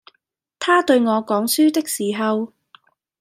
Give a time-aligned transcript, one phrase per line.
[0.57, 2.53] 他對我講書的時候，